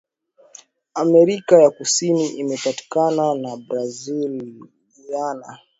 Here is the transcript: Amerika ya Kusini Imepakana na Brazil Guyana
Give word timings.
Amerika 0.93 1.61
ya 1.63 1.69
Kusini 1.71 2.29
Imepakana 2.29 3.35
na 3.35 3.57
Brazil 3.57 4.57
Guyana 4.97 5.59